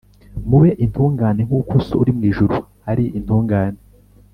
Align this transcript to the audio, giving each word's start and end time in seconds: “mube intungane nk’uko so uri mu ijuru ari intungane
“mube 0.47 0.69
intungane 0.85 1.41
nk’uko 1.47 1.73
so 1.85 1.95
uri 2.01 2.11
mu 2.17 2.23
ijuru 2.31 2.55
ari 2.89 3.05
intungane 3.17 3.79